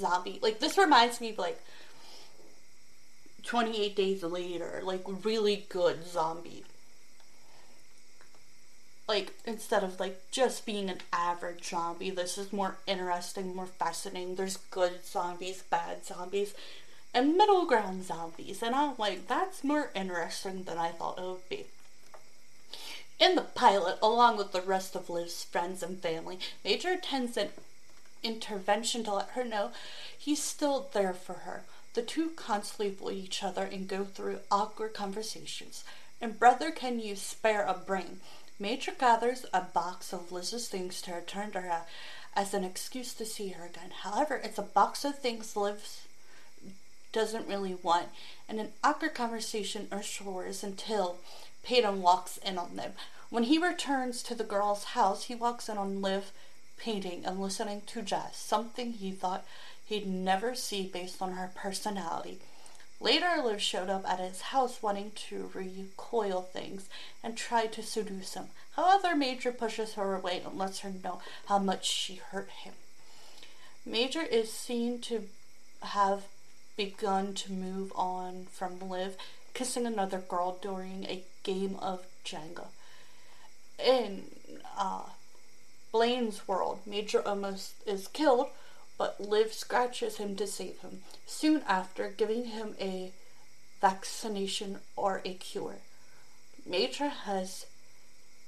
zombie. 0.00 0.38
Like, 0.42 0.60
this 0.60 0.76
reminds 0.78 1.20
me 1.20 1.30
of 1.30 1.38
like 1.38 1.60
28 3.44 3.94
Days 3.96 4.22
Later, 4.22 4.80
like, 4.82 5.02
really 5.24 5.66
good 5.68 6.06
zombie. 6.06 6.64
Like 9.10 9.32
instead 9.44 9.82
of 9.82 9.98
like 9.98 10.20
just 10.30 10.64
being 10.64 10.88
an 10.88 10.98
average 11.12 11.68
zombie 11.70 12.10
this 12.10 12.38
is 12.38 12.52
more 12.52 12.76
interesting 12.86 13.56
more 13.56 13.66
fascinating. 13.66 14.36
There's 14.36 14.58
good 14.70 15.04
zombies 15.04 15.64
bad 15.68 16.04
zombies 16.06 16.54
and 17.12 17.36
middle 17.36 17.66
ground 17.66 18.04
zombies. 18.04 18.62
And 18.62 18.72
i'm 18.72 18.94
like 18.98 19.26
that's 19.26 19.64
more 19.64 19.90
interesting 19.96 20.62
than 20.62 20.78
i 20.78 20.90
thought 20.90 21.18
it 21.18 21.24
would 21.24 21.48
be. 21.48 21.64
In 23.18 23.34
the 23.34 23.42
pilot 23.42 23.98
along 24.00 24.36
with 24.36 24.52
the 24.52 24.62
rest 24.62 24.94
of 24.94 25.10
liv's 25.10 25.42
friends 25.42 25.82
and 25.82 25.98
family 25.98 26.38
major 26.64 26.96
an 26.96 27.50
intervention 28.22 29.04
to 29.04 29.14
let 29.14 29.30
her 29.30 29.44
know 29.44 29.70
he's 30.16 30.42
still 30.42 30.88
there 30.92 31.14
for 31.14 31.34
her 31.34 31.64
the 31.94 32.02
two 32.02 32.30
constantly 32.30 32.88
avoid 32.88 33.14
each 33.14 33.42
other 33.42 33.64
and 33.64 33.88
go 33.88 34.04
through 34.04 34.38
awkward 34.50 34.94
conversations 34.94 35.84
and 36.20 36.38
brother 36.38 36.70
can 36.70 37.00
you 37.00 37.16
spare 37.16 37.64
a 37.64 37.74
brain 37.74 38.20
Major 38.60 38.92
gathers 38.92 39.46
a 39.54 39.62
box 39.62 40.12
of 40.12 40.30
Liz's 40.30 40.68
things 40.68 41.00
to 41.02 41.14
return 41.14 41.50
to 41.52 41.62
her 41.62 41.86
as 42.36 42.52
an 42.52 42.62
excuse 42.62 43.14
to 43.14 43.24
see 43.24 43.48
her 43.48 43.64
again. 43.64 43.90
However, 44.02 44.36
it's 44.36 44.58
a 44.58 44.62
box 44.62 45.02
of 45.02 45.18
things 45.18 45.56
Liv 45.56 46.06
doesn't 47.10 47.48
really 47.48 47.74
want, 47.74 48.08
and 48.46 48.60
an 48.60 48.72
awkward 48.84 49.14
conversation 49.14 49.88
ensures 49.90 50.62
until 50.62 51.20
Peyton 51.62 52.02
walks 52.02 52.36
in 52.36 52.58
on 52.58 52.76
them. 52.76 52.92
When 53.30 53.44
he 53.44 53.56
returns 53.56 54.22
to 54.24 54.34
the 54.34 54.44
girl's 54.44 54.84
house, 54.92 55.24
he 55.24 55.34
walks 55.34 55.70
in 55.70 55.78
on 55.78 56.02
Liv 56.02 56.30
painting 56.80 57.24
and 57.24 57.40
listening 57.40 57.82
to 57.86 58.02
jazz, 58.02 58.34
something 58.34 58.92
he 58.92 59.12
thought 59.12 59.46
he'd 59.86 60.06
never 60.06 60.54
see 60.54 60.86
based 60.86 61.20
on 61.20 61.32
her 61.32 61.50
personality. 61.54 62.38
Later, 63.00 63.42
Liv 63.42 63.62
showed 63.62 63.88
up 63.88 64.06
at 64.06 64.20
his 64.20 64.42
house 64.42 64.82
wanting 64.82 65.12
to 65.28 65.50
recoil 65.54 66.42
things 66.42 66.88
and 67.22 67.36
tried 67.36 67.72
to 67.72 67.82
seduce 67.82 68.34
him. 68.34 68.46
However, 68.76 69.16
Major 69.16 69.52
pushes 69.52 69.94
her 69.94 70.14
away 70.14 70.42
and 70.44 70.58
lets 70.58 70.80
her 70.80 70.90
know 70.90 71.20
how 71.46 71.58
much 71.58 71.86
she 71.90 72.16
hurt 72.16 72.50
him. 72.50 72.74
Major 73.86 74.22
is 74.22 74.52
seen 74.52 75.00
to 75.02 75.28
have 75.82 76.24
begun 76.76 77.34
to 77.34 77.52
move 77.52 77.90
on 77.96 78.46
from 78.52 78.78
Liv, 78.88 79.16
kissing 79.54 79.86
another 79.86 80.18
girl 80.18 80.58
during 80.60 81.04
a 81.04 81.24
game 81.42 81.76
of 81.80 82.04
Jenga. 82.24 82.66
In 83.82 84.24
uh, 84.76 85.04
Blaine's 85.92 86.46
world, 86.46 86.80
Major 86.86 87.26
almost 87.26 87.74
is 87.86 88.08
killed 88.08 88.48
but 89.00 89.18
Liv 89.18 89.54
scratches 89.54 90.18
him 90.18 90.36
to 90.36 90.46
save 90.46 90.80
him, 90.80 91.00
soon 91.24 91.62
after 91.66 92.10
giving 92.10 92.44
him 92.44 92.74
a 92.78 93.12
vaccination 93.80 94.80
or 94.94 95.22
a 95.24 95.32
cure. 95.32 95.78
Major 96.66 97.08
has 97.08 97.64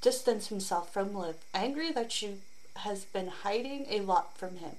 distanced 0.03 0.51
himself 0.51 0.93
from 0.93 1.15
Liv, 1.15 1.37
angry 1.55 1.91
that 1.93 2.13
she 2.13 2.35
has 2.77 3.05
been 3.05 3.29
hiding 3.29 3.87
a 3.89 4.01
lot 4.01 4.37
from 4.37 4.59
him. 4.59 4.73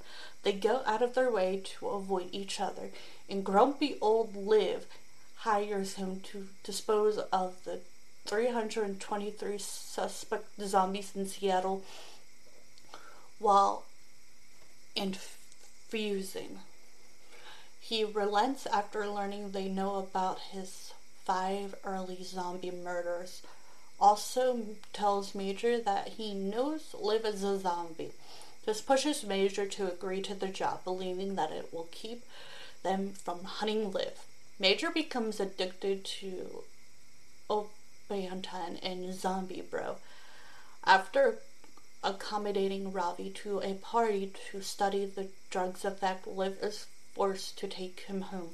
They 0.43 0.53
go 0.53 0.83
out 0.85 1.01
of 1.01 1.15
their 1.15 1.31
way 1.31 1.63
to 1.79 1.89
avoid 1.89 2.29
each 2.31 2.59
other, 2.59 2.91
and 3.27 3.43
grumpy 3.43 3.97
old 3.99 4.35
Liv 4.35 4.85
hires 5.37 5.95
him 5.95 6.19
to 6.25 6.49
dispose 6.63 7.17
of 7.17 7.55
the 7.63 7.79
323 8.27 9.57
suspect 9.57 10.45
zombies 10.61 11.13
in 11.15 11.25
Seattle 11.25 11.83
while 13.43 13.83
infusing. 14.95 16.59
He 17.79 18.03
relents 18.05 18.65
after 18.65 19.05
learning 19.07 19.51
they 19.51 19.67
know 19.67 19.97
about 19.97 20.39
his 20.51 20.93
five 21.25 21.75
early 21.83 22.23
zombie 22.23 22.71
murders. 22.71 23.41
Also 23.99 24.59
tells 24.93 25.35
Major 25.35 25.77
that 25.79 26.07
he 26.17 26.33
knows 26.33 26.95
Liv 26.99 27.25
is 27.25 27.43
a 27.43 27.59
zombie. 27.59 28.11
This 28.65 28.81
pushes 28.81 29.23
Major 29.23 29.65
to 29.67 29.91
agree 29.91 30.21
to 30.21 30.33
the 30.33 30.47
job, 30.47 30.83
believing 30.85 31.35
that 31.35 31.51
it 31.51 31.73
will 31.73 31.89
keep 31.91 32.23
them 32.81 33.11
from 33.11 33.43
hunting 33.43 33.91
Liv. 33.91 34.25
Major 34.57 34.89
becomes 34.89 35.39
addicted 35.39 36.05
to 36.05 36.63
Opantan 37.49 38.79
and 38.81 39.13
Zombie 39.13 39.63
Bro. 39.69 39.97
After 40.85 41.39
accommodating 42.03 42.91
Ravi 42.91 43.29
to 43.29 43.59
a 43.61 43.75
party 43.75 44.31
to 44.51 44.61
study 44.61 45.05
the 45.05 45.27
drug's 45.49 45.85
effect, 45.85 46.27
Liv 46.27 46.57
is 46.61 46.87
forced 47.13 47.57
to 47.59 47.67
take 47.67 48.01
him 48.01 48.21
home. 48.21 48.51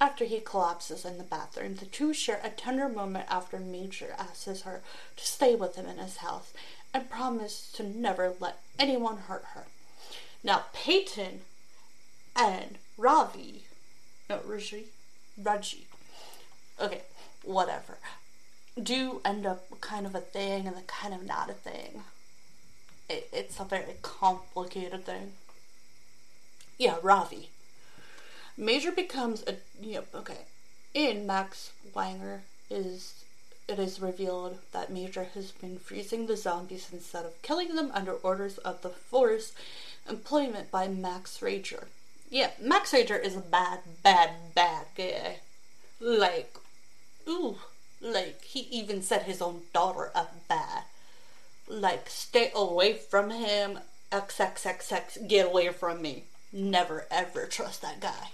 After 0.00 0.24
he 0.24 0.40
collapses 0.40 1.04
in 1.04 1.18
the 1.18 1.24
bathroom, 1.24 1.76
the 1.76 1.84
two 1.84 2.14
share 2.14 2.40
a 2.42 2.48
tender 2.48 2.88
moment 2.88 3.26
after 3.28 3.58
Major 3.58 4.14
asks 4.18 4.62
her 4.62 4.80
to 5.16 5.26
stay 5.26 5.54
with 5.54 5.76
him 5.76 5.86
in 5.86 5.98
his 5.98 6.18
house 6.18 6.52
and 6.94 7.10
promise 7.10 7.70
to 7.74 7.82
never 7.82 8.34
let 8.40 8.60
anyone 8.78 9.18
hurt 9.18 9.44
her. 9.54 9.66
Now, 10.42 10.64
Peyton 10.72 11.42
and 12.34 12.78
Ravi, 12.96 13.64
no, 14.28 14.40
Raji, 14.46 14.86
Raji, 15.36 15.86
okay, 16.80 17.02
whatever, 17.44 17.98
do 18.82 19.20
end 19.24 19.44
up 19.44 19.80
kind 19.82 20.06
of 20.06 20.14
a 20.14 20.20
thing 20.20 20.66
and 20.66 20.86
kind 20.86 21.12
of 21.12 21.24
not 21.24 21.50
a 21.50 21.54
thing 21.54 22.04
it, 23.10 23.28
it's 23.32 23.58
a 23.58 23.64
very 23.64 23.94
complicated 24.02 25.04
thing. 25.04 25.32
Yeah, 26.78 26.96
Ravi. 27.02 27.50
Major 28.56 28.92
becomes 28.92 29.44
a 29.46 29.56
yep, 29.80 30.06
okay. 30.14 30.46
In 30.94 31.26
Max 31.26 31.72
Wager 31.94 32.42
is 32.70 33.24
it 33.68 33.78
is 33.78 34.00
revealed 34.00 34.58
that 34.72 34.92
Major 34.92 35.24
has 35.34 35.52
been 35.52 35.78
freezing 35.78 36.26
the 36.26 36.36
zombies 36.36 36.88
instead 36.92 37.24
of 37.24 37.40
killing 37.42 37.76
them 37.76 37.90
under 37.94 38.12
orders 38.12 38.58
of 38.58 38.82
the 38.82 38.88
Force 38.88 39.52
employment 40.08 40.70
by 40.70 40.88
Max 40.88 41.38
Rager. 41.38 41.84
Yeah, 42.30 42.50
Max 42.60 42.92
Rager 42.92 43.22
is 43.22 43.36
a 43.36 43.40
bad, 43.40 43.80
bad, 44.02 44.30
bad 44.54 44.86
guy. 44.96 45.40
Like, 46.00 46.56
ooh, 47.28 47.58
like 48.00 48.42
he 48.42 48.60
even 48.70 49.02
set 49.02 49.24
his 49.24 49.42
own 49.42 49.62
daughter 49.72 50.10
up 50.14 50.34
bad 50.48 50.84
like 51.70 52.10
stay 52.10 52.50
away 52.54 52.92
from 52.94 53.30
him 53.30 53.78
xxxx 54.10 55.28
get 55.28 55.46
away 55.46 55.68
from 55.68 56.02
me. 56.02 56.24
Never 56.52 57.06
ever 57.10 57.46
trust 57.46 57.82
that 57.82 58.00
guy. 58.00 58.30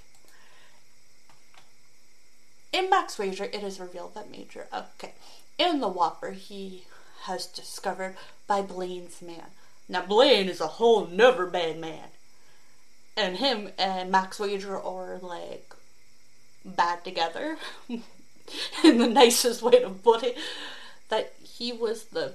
In 2.73 2.89
max 2.89 3.19
wager 3.19 3.45
it 3.45 3.63
is 3.63 3.79
revealed 3.79 4.15
that 4.15 4.31
major 4.31 4.67
okay 4.73 5.13
in 5.59 5.81
the 5.81 5.89
whopper 5.89 6.33
he 6.33 6.85
has 7.23 7.47
discovered 7.47 8.17
by 8.47 8.63
blaine's 8.63 9.21
man. 9.21 9.51
Now 9.89 10.05
blaine 10.05 10.49
is 10.49 10.61
a 10.61 10.67
whole 10.67 11.07
never 11.07 11.47
bad 11.47 11.79
man. 11.79 12.09
And 13.17 13.37
him 13.37 13.71
and 13.79 14.11
max 14.11 14.39
wager 14.39 14.81
are 14.81 15.19
like 15.21 15.75
bad 16.65 17.05
together. 17.05 17.59
In 18.85 18.99
the 18.99 19.09
nicest 19.09 19.61
way 19.61 19.81
to 19.81 19.91
put 19.91 20.23
it 20.23 20.37
that 21.09 21.33
he 21.43 21.73
was 21.73 22.05
the 22.07 22.35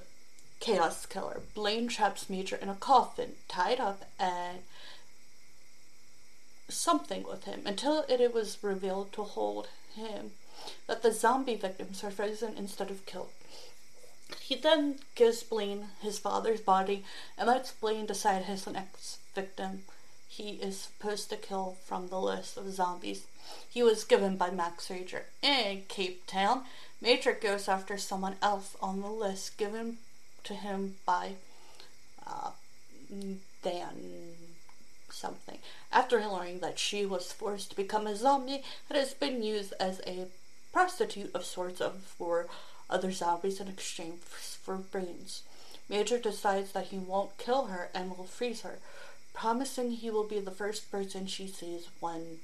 chaos 0.62 1.06
killer. 1.06 1.40
Blaine 1.54 1.88
traps 1.88 2.30
Major 2.30 2.56
in 2.56 2.68
a 2.68 2.74
coffin, 2.74 3.32
tied 3.48 3.80
up, 3.80 4.04
and 4.18 4.58
something 6.68 7.24
with 7.24 7.44
him 7.44 7.62
until 7.66 8.04
it 8.08 8.32
was 8.32 8.62
revealed 8.62 9.12
to 9.12 9.22
hold 9.22 9.68
him 9.94 10.30
that 10.86 11.02
the 11.02 11.12
zombie 11.12 11.56
victims 11.56 12.02
are 12.04 12.10
frozen 12.10 12.54
instead 12.56 12.90
of 12.90 13.04
killed. 13.04 13.30
He 14.40 14.54
then 14.54 15.00
gives 15.14 15.42
Blaine 15.42 15.88
his 16.00 16.18
father's 16.18 16.60
body 16.60 17.04
and 17.36 17.48
lets 17.48 17.72
Blaine 17.72 18.06
decide 18.06 18.44
his 18.44 18.66
next 18.66 19.18
victim 19.34 19.84
he 20.28 20.52
is 20.52 20.80
supposed 20.80 21.28
to 21.28 21.36
kill 21.36 21.76
from 21.84 22.08
the 22.08 22.20
list 22.20 22.56
of 22.56 22.72
zombies 22.72 23.26
he 23.68 23.82
was 23.82 24.04
given 24.04 24.36
by 24.36 24.50
Max 24.50 24.88
Rager. 24.88 25.24
In 25.42 25.82
Cape 25.88 26.26
Town, 26.26 26.62
Major 27.02 27.32
goes 27.32 27.68
after 27.68 27.98
someone 27.98 28.36
else 28.40 28.76
on 28.80 29.02
the 29.02 29.08
list 29.08 29.58
given 29.58 29.98
to 30.44 30.54
him 30.54 30.96
by 31.06 31.34
uh, 32.26 32.50
Dan 33.62 34.34
something. 35.10 35.58
After 35.92 36.20
learning 36.26 36.60
that 36.60 36.78
she 36.78 37.04
was 37.04 37.32
forced 37.32 37.70
to 37.70 37.76
become 37.76 38.06
a 38.06 38.16
zombie 38.16 38.62
that 38.88 38.98
has 38.98 39.14
been 39.14 39.42
used 39.42 39.74
as 39.78 40.00
a 40.06 40.26
prostitute 40.72 41.30
of 41.34 41.44
sorts 41.44 41.82
for 42.16 42.46
other 42.88 43.12
zombies 43.12 43.60
in 43.60 43.68
exchange 43.68 44.20
for 44.20 44.76
brains. 44.76 45.42
Major 45.88 46.18
decides 46.18 46.72
that 46.72 46.86
he 46.86 46.98
won't 46.98 47.38
kill 47.38 47.66
her 47.66 47.90
and 47.94 48.16
will 48.16 48.24
freeze 48.24 48.62
her, 48.62 48.78
promising 49.34 49.90
he 49.90 50.10
will 50.10 50.26
be 50.26 50.40
the 50.40 50.50
first 50.50 50.90
person 50.90 51.26
she 51.26 51.46
sees 51.46 51.88
when 52.00 52.38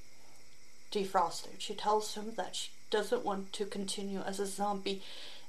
defrosted. 0.91 1.59
She 1.59 1.75
tells 1.75 2.15
him 2.15 2.33
that 2.37 2.57
she 2.57 2.71
doesn't 2.91 3.25
want 3.25 3.53
to 3.55 3.65
continue 3.65 4.21
as 4.21 4.41
a 4.41 4.47
zombie 4.47 5.03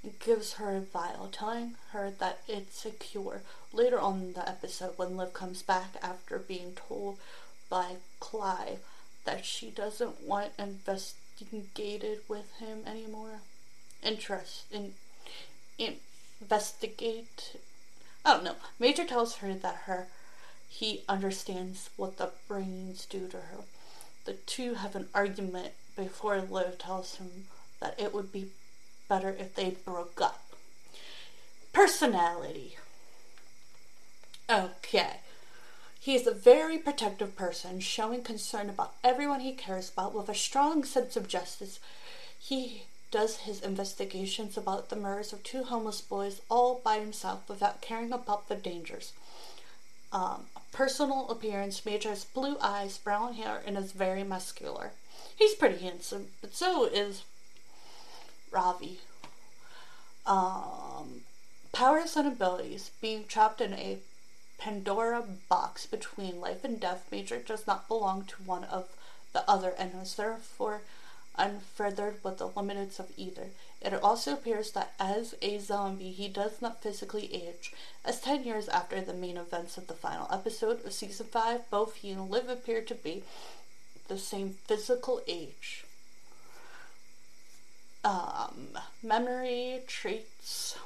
and 0.03 0.19
gives 0.19 0.53
her 0.53 0.75
a 0.75 0.81
vial, 0.81 1.29
telling 1.31 1.75
her 1.91 2.11
that 2.19 2.39
it's 2.47 2.85
a 2.85 2.91
cure. 2.91 3.41
Later 3.73 3.99
on 3.99 4.21
in 4.21 4.33
the 4.33 4.47
episode, 4.47 4.97
when 4.97 5.17
Liv 5.17 5.33
comes 5.33 5.61
back 5.61 5.95
after 6.01 6.39
being 6.39 6.73
told 6.73 7.17
by 7.69 7.97
Clive 8.19 8.79
that 9.25 9.45
she 9.45 9.69
doesn't 9.69 10.21
want 10.23 10.51
investigated 10.57 12.19
with 12.27 12.51
him 12.59 12.79
anymore, 12.85 13.41
interest 14.01 14.63
in, 14.71 14.93
in 15.77 15.97
investigate. 16.41 17.57
Oh, 18.25 18.31
I 18.31 18.33
don't 18.35 18.43
know. 18.43 18.55
Major 18.79 19.05
tells 19.05 19.37
her 19.37 19.53
that 19.53 19.83
her 19.85 20.07
he 20.69 21.03
understands 21.09 21.89
what 21.97 22.17
the 22.17 22.31
brains 22.47 23.05
do 23.05 23.27
to 23.27 23.37
her. 23.37 23.63
The 24.25 24.33
two 24.33 24.75
have 24.75 24.95
an 24.95 25.09
argument 25.13 25.73
before 25.95 26.39
Liv 26.39 26.77
tells 26.77 27.15
him 27.15 27.47
that 27.79 27.99
it 27.99 28.13
would 28.13 28.31
be 28.31 28.51
better 29.09 29.35
if 29.37 29.55
they 29.55 29.71
broke 29.71 30.21
up. 30.21 30.41
Personality. 31.73 32.77
Okay. 34.49 35.17
He 35.99 36.15
is 36.15 36.25
a 36.25 36.33
very 36.33 36.77
protective 36.77 37.35
person, 37.35 37.81
showing 37.81 38.23
concern 38.23 38.69
about 38.69 38.93
everyone 39.03 39.41
he 39.41 39.51
cares 39.51 39.89
about 39.89 40.15
with 40.15 40.29
a 40.29 40.33
strong 40.33 40.85
sense 40.85 41.17
of 41.17 41.27
justice. 41.27 41.79
He 42.39 42.83
does 43.11 43.37
his 43.37 43.61
investigations 43.61 44.57
about 44.57 44.89
the 44.89 44.95
murders 44.95 45.33
of 45.33 45.43
two 45.43 45.63
homeless 45.63 45.99
boys 45.99 46.41
all 46.49 46.79
by 46.83 46.99
himself 46.99 47.49
without 47.49 47.81
caring 47.81 48.13
about 48.13 48.47
the 48.47 48.55
dangers. 48.55 49.13
Um, 50.11 50.45
personal 50.71 51.29
appearance, 51.29 51.85
Major 51.85 52.09
has 52.09 52.23
blue 52.23 52.57
eyes, 52.61 52.97
brown 52.97 53.33
hair, 53.33 53.61
and 53.65 53.77
is 53.77 53.91
very 53.91 54.23
muscular. 54.23 54.91
He's 55.35 55.53
pretty 55.53 55.83
handsome, 55.83 56.27
but 56.41 56.55
so 56.55 56.85
is 56.85 57.23
Ravi. 58.51 58.99
Um, 60.25 61.21
powers 61.71 62.15
and 62.15 62.27
abilities. 62.27 62.91
Being 63.01 63.25
trapped 63.25 63.61
in 63.61 63.73
a 63.73 63.99
Pandora 64.57 65.23
box 65.47 65.85
between 65.85 66.41
life 66.41 66.63
and 66.63 66.79
death, 66.79 67.07
Major 67.11 67.39
does 67.39 67.65
not 67.65 67.87
belong 67.87 68.25
to 68.25 68.43
one 68.43 68.65
of 68.65 68.89
the 69.33 69.49
other 69.49 69.73
and 69.77 69.91
is 70.01 70.15
therefore 70.15 70.81
unfeathered 71.37 72.23
with 72.23 72.37
the 72.37 72.47
limits 72.47 72.99
of 72.99 73.11
either. 73.15 73.47
It 73.81 73.93
also 73.93 74.33
appears 74.33 74.71
that 74.71 74.93
as 74.99 75.35
a 75.41 75.57
zombie, 75.59 76.11
he 76.11 76.27
does 76.27 76.61
not 76.61 76.83
physically 76.83 77.33
age. 77.33 77.71
As 78.03 78.19
10 78.19 78.43
years 78.43 78.67
after 78.67 78.99
the 78.99 79.13
main 79.13 79.37
events 79.37 79.77
of 79.77 79.87
the 79.87 79.93
final 79.93 80.27
episode 80.31 80.85
of 80.85 80.91
season 80.91 81.27
5, 81.27 81.69
both 81.69 81.95
he 81.95 82.11
and 82.11 82.29
Liv 82.29 82.49
appear 82.49 82.81
to 82.81 82.95
be 82.95 83.23
the 84.09 84.17
same 84.17 84.57
physical 84.67 85.21
age. 85.27 85.85
Um, 88.03 88.77
memory, 89.01 89.81
traits. 89.87 90.77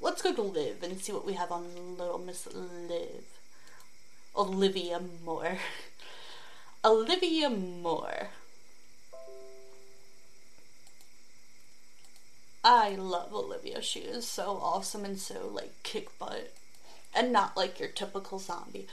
Let's 0.00 0.22
go 0.22 0.34
to 0.34 0.42
Liv 0.42 0.82
and 0.82 1.00
see 1.00 1.12
what 1.12 1.26
we 1.26 1.34
have 1.34 1.52
on 1.52 1.96
Little 1.98 2.18
Miss 2.18 2.46
Liv. 2.52 3.24
Olivia 4.36 5.00
Moore. 5.24 5.58
Olivia 6.84 7.48
Moore. 7.50 8.28
I 12.64 12.90
love 12.94 13.34
Olivia. 13.34 13.82
She 13.82 14.00
is 14.00 14.26
so 14.26 14.58
awesome 14.62 15.04
and 15.04 15.18
so 15.18 15.48
like 15.52 15.82
kick 15.82 16.18
butt. 16.18 16.52
And 17.14 17.32
not 17.32 17.56
like 17.56 17.78
your 17.78 17.88
typical 17.88 18.38
zombie. 18.38 18.86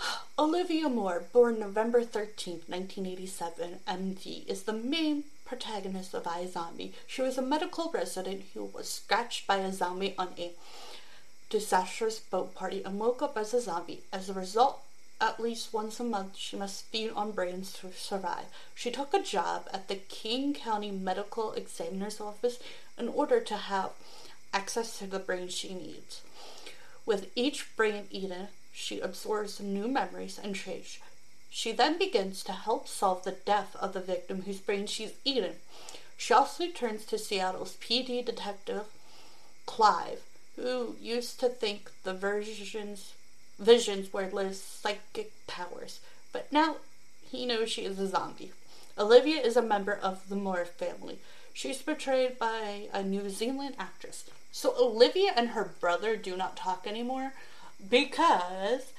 Olivia 0.38 0.88
Moore, 0.88 1.24
born 1.32 1.60
November 1.60 2.00
13th, 2.00 2.68
1987, 2.68 3.80
MD, 3.86 4.46
is 4.46 4.62
the 4.62 4.72
main 4.72 5.24
protagonist 5.50 6.14
of 6.14 6.22
iZombie. 6.22 6.92
She 7.08 7.22
was 7.22 7.36
a 7.36 7.42
medical 7.42 7.90
resident 7.92 8.42
who 8.54 8.66
was 8.66 8.88
scratched 8.88 9.48
by 9.48 9.56
a 9.56 9.72
zombie 9.72 10.14
on 10.16 10.28
a 10.38 10.52
disastrous 11.48 12.20
boat 12.20 12.54
party 12.54 12.84
and 12.84 13.00
woke 13.00 13.20
up 13.20 13.36
as 13.36 13.52
a 13.52 13.60
zombie. 13.60 14.02
As 14.12 14.30
a 14.30 14.32
result, 14.32 14.80
at 15.20 15.40
least 15.40 15.72
once 15.72 15.98
a 15.98 16.04
month, 16.04 16.36
she 16.36 16.56
must 16.56 16.84
feed 16.84 17.10
on 17.16 17.32
brains 17.32 17.72
to 17.80 17.90
survive. 17.92 18.44
She 18.76 18.92
took 18.92 19.12
a 19.12 19.20
job 19.20 19.68
at 19.74 19.88
the 19.88 19.96
King 19.96 20.54
County 20.54 20.92
Medical 20.92 21.52
Examiner's 21.54 22.20
Office 22.20 22.60
in 22.96 23.08
order 23.08 23.40
to 23.40 23.56
have 23.56 23.90
access 24.54 24.98
to 24.98 25.06
the 25.08 25.18
brains 25.18 25.52
she 25.52 25.74
needs. 25.74 26.22
With 27.04 27.26
each 27.34 27.74
brain 27.74 28.04
eaten, 28.12 28.48
she 28.72 29.00
absorbs 29.00 29.58
new 29.58 29.88
memories 29.88 30.38
and 30.40 30.54
traits. 30.54 31.00
She 31.50 31.72
then 31.72 31.98
begins 31.98 32.42
to 32.44 32.52
help 32.52 32.88
solve 32.88 33.24
the 33.24 33.32
death 33.32 33.76
of 33.76 33.92
the 33.92 34.00
victim 34.00 34.42
whose 34.42 34.60
brain 34.60 34.86
she's 34.86 35.12
eaten. 35.24 35.56
She 36.16 36.32
also 36.32 36.68
turns 36.68 37.04
to 37.06 37.18
Seattle's 37.18 37.76
PD 37.76 38.24
detective, 38.24 38.84
Clive, 39.66 40.22
who 40.56 40.96
used 41.00 41.40
to 41.40 41.48
think 41.48 41.90
the 42.04 42.14
versions 42.14 43.12
visions 43.58 44.12
were 44.12 44.26
Liz's 44.26 44.62
psychic 44.62 45.32
powers, 45.46 46.00
but 46.32 46.50
now 46.52 46.76
he 47.30 47.44
knows 47.44 47.70
she 47.70 47.84
is 47.84 47.98
a 47.98 48.06
zombie. 48.06 48.52
Olivia 48.98 49.40
is 49.40 49.56
a 49.56 49.62
member 49.62 49.92
of 49.92 50.28
the 50.28 50.36
Moore 50.36 50.64
family. 50.64 51.18
She's 51.52 51.82
portrayed 51.82 52.38
by 52.38 52.88
a 52.92 53.02
New 53.02 53.28
Zealand 53.28 53.74
actress. 53.78 54.24
So 54.52 54.74
Olivia 54.78 55.32
and 55.36 55.50
her 55.50 55.70
brother 55.80 56.16
do 56.16 56.36
not 56.36 56.56
talk 56.56 56.86
anymore 56.86 57.32
because 57.88 58.92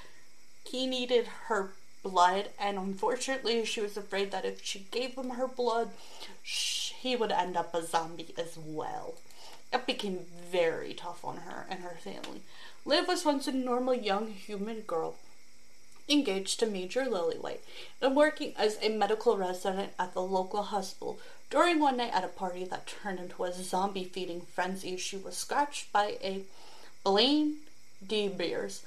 he 0.64 0.86
needed 0.86 1.26
her 1.46 1.72
blood, 2.02 2.50
and 2.58 2.78
unfortunately, 2.78 3.64
she 3.64 3.80
was 3.80 3.96
afraid 3.96 4.30
that 4.30 4.44
if 4.44 4.64
she 4.64 4.86
gave 4.90 5.14
him 5.14 5.30
her 5.30 5.46
blood, 5.46 5.90
he 6.42 7.16
would 7.16 7.32
end 7.32 7.56
up 7.56 7.74
a 7.74 7.84
zombie 7.84 8.34
as 8.36 8.56
well. 8.56 9.14
It 9.72 9.86
became 9.86 10.26
very 10.50 10.92
tough 10.92 11.24
on 11.24 11.38
her 11.38 11.66
and 11.70 11.80
her 11.80 11.96
family. 11.98 12.42
Liv 12.84 13.08
was 13.08 13.24
once 13.24 13.46
a 13.46 13.52
normal 13.52 13.94
young 13.94 14.32
human 14.32 14.80
girl 14.80 15.16
engaged 16.08 16.58
to 16.58 16.66
Major 16.66 17.04
Lillywhite 17.04 17.60
and 18.00 18.16
working 18.16 18.52
as 18.56 18.76
a 18.82 18.88
medical 18.88 19.36
resident 19.36 19.92
at 19.98 20.14
the 20.14 20.20
local 20.20 20.62
hospital. 20.64 21.18
During 21.48 21.78
one 21.78 21.96
night 21.98 22.12
at 22.12 22.24
a 22.24 22.28
party 22.28 22.64
that 22.64 22.86
turned 22.86 23.18
into 23.18 23.44
a 23.44 23.52
zombie 23.52 24.04
feeding 24.04 24.40
frenzy, 24.40 24.96
she 24.96 25.16
was 25.16 25.36
scratched 25.36 25.92
by 25.92 26.16
a 26.22 26.42
Blaine 27.04 27.58
DeBeers. 28.04 28.80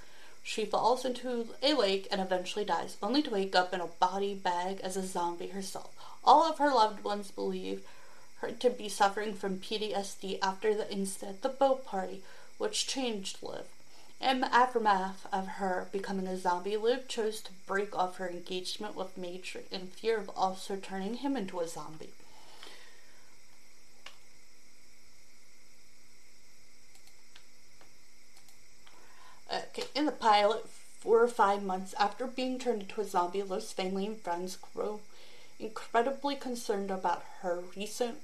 She 0.47 0.63
falls 0.63 1.03
into 1.03 1.55
a 1.63 1.73
lake 1.73 2.07
and 2.11 2.21
eventually 2.21 2.65
dies, 2.65 2.97
only 3.01 3.23
to 3.23 3.31
wake 3.31 3.55
up 3.55 3.73
in 3.73 3.81
a 3.81 3.87
body 3.87 4.35
bag 4.35 4.79
as 4.81 4.95
a 4.95 5.01
zombie 5.01 5.47
herself. 5.47 5.89
All 6.23 6.43
of 6.43 6.59
her 6.59 6.69
loved 6.69 7.03
ones 7.03 7.31
believe 7.31 7.83
her 8.37 8.51
to 8.51 8.69
be 8.69 8.87
suffering 8.87 9.33
from 9.33 9.57
PTSD 9.57 10.37
after 10.43 10.75
the 10.75 10.89
incident, 10.91 11.41
the 11.41 11.49
boat 11.49 11.83
party, 11.83 12.21
which 12.59 12.85
changed 12.85 13.41
Liv. 13.41 13.65
In 14.21 14.41
the 14.41 14.53
aftermath 14.53 15.25
of 15.33 15.47
her 15.47 15.87
becoming 15.91 16.27
a 16.27 16.37
zombie, 16.37 16.77
Liv 16.77 17.07
chose 17.07 17.41
to 17.41 17.51
break 17.65 17.97
off 17.97 18.17
her 18.17 18.29
engagement 18.29 18.95
with 18.95 19.17
Major 19.17 19.63
in 19.71 19.87
fear 19.87 20.19
of 20.19 20.29
also 20.37 20.75
turning 20.75 21.15
him 21.15 21.35
into 21.35 21.59
a 21.59 21.67
zombie. 21.67 22.13
Okay, 29.51 29.84
in 29.95 30.05
the 30.05 30.11
pilot, 30.11 30.67
four 30.99 31.21
or 31.23 31.27
five 31.27 31.63
months 31.63 31.93
after 31.99 32.27
being 32.27 32.59
turned 32.59 32.83
into 32.83 33.01
a 33.01 33.05
zombie, 33.05 33.43
Liv's 33.43 33.71
family 33.71 34.05
and 34.05 34.19
friends 34.19 34.57
grow 34.75 34.99
incredibly 35.59 36.35
concerned 36.35 36.91
about 36.91 37.23
her 37.41 37.63
recent 37.75 38.17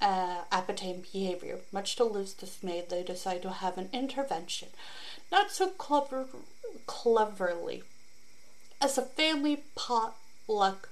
uh, 0.00 0.42
appetite 0.50 1.02
behavior. 1.12 1.58
Much 1.72 1.96
to 1.96 2.04
Liv's 2.04 2.32
dismay, 2.34 2.82
they 2.88 3.02
decide 3.02 3.42
to 3.42 3.50
have 3.50 3.78
an 3.78 3.88
intervention. 3.92 4.68
Not 5.32 5.50
so 5.50 5.68
clever, 5.68 6.26
cleverly. 6.86 7.84
As 8.80 8.98
a 8.98 9.02
family 9.02 9.62
potluck 9.74 10.88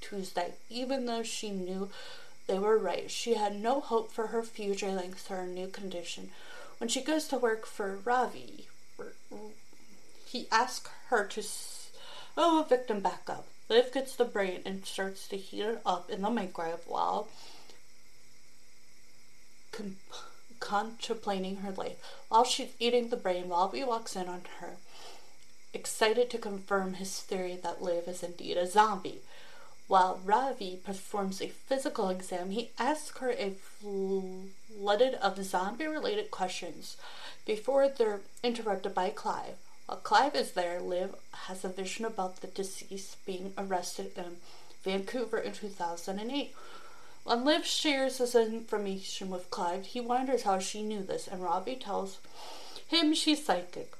Tuesday, 0.00 0.54
even 0.70 1.06
though 1.06 1.22
she 1.22 1.50
knew 1.50 1.88
They 2.46 2.58
were 2.58 2.78
right. 2.78 3.10
She 3.10 3.34
had 3.34 3.56
no 3.56 3.80
hope 3.80 4.10
for 4.10 4.28
her 4.28 4.42
future 4.42 4.92
thanks 4.92 5.24
to 5.24 5.34
her 5.34 5.46
new 5.46 5.68
condition. 5.68 6.30
When 6.78 6.88
she 6.88 7.02
goes 7.02 7.26
to 7.28 7.38
work 7.38 7.66
for 7.66 7.98
Ravi, 8.04 8.68
he 10.26 10.46
asks 10.50 10.90
her 11.08 11.26
to 11.26 11.42
sew 11.42 11.88
a 12.36 12.40
oh, 12.40 12.66
victim 12.68 13.00
back 13.00 13.22
up. 13.28 13.46
Liv 13.68 13.92
gets 13.92 14.14
the 14.14 14.24
brain 14.24 14.62
and 14.64 14.86
starts 14.86 15.26
to 15.28 15.36
heat 15.36 15.62
it 15.62 15.80
up 15.84 16.08
in 16.08 16.22
the 16.22 16.30
microwave 16.30 16.86
while 16.86 17.28
contemplating 20.60 21.56
her 21.56 21.72
life. 21.72 21.96
While 22.28 22.44
she's 22.44 22.72
eating 22.78 23.08
the 23.08 23.16
brain, 23.16 23.48
Ravi 23.48 23.82
walks 23.84 24.14
in 24.14 24.28
on 24.28 24.42
her, 24.60 24.76
excited 25.74 26.30
to 26.30 26.38
confirm 26.38 26.94
his 26.94 27.20
theory 27.20 27.58
that 27.62 27.82
Liv 27.82 28.06
is 28.06 28.22
indeed 28.22 28.56
a 28.56 28.66
zombie. 28.66 29.20
While 29.88 30.20
Ravi 30.22 30.76
performs 30.76 31.40
a 31.40 31.48
physical 31.48 32.10
exam, 32.10 32.50
he 32.50 32.70
asks 32.78 33.18
her 33.18 33.30
a 33.30 33.52
flooded 33.80 35.14
of 35.14 35.42
zombie 35.42 35.86
related 35.86 36.30
questions 36.30 36.98
before 37.46 37.88
they're 37.88 38.20
interrupted 38.42 38.94
by 38.94 39.08
Clive. 39.08 39.56
While 39.86 39.98
Clive 39.98 40.34
is 40.34 40.52
there, 40.52 40.78
Liv 40.78 41.14
has 41.46 41.64
a 41.64 41.70
vision 41.70 42.04
about 42.04 42.42
the 42.42 42.48
deceased 42.48 43.24
being 43.24 43.54
arrested 43.56 44.12
in 44.14 44.36
Vancouver 44.84 45.38
in 45.38 45.52
2008. 45.52 46.54
When 47.24 47.44
Liv 47.46 47.64
shares 47.64 48.18
this 48.18 48.34
information 48.34 49.30
with 49.30 49.50
Clive, 49.50 49.86
he 49.86 50.02
wonders 50.02 50.42
how 50.42 50.58
she 50.58 50.82
knew 50.82 51.02
this, 51.02 51.26
and 51.26 51.42
Ravi 51.42 51.76
tells 51.76 52.18
him 52.86 53.14
she's 53.14 53.42
psychic. 53.42 53.92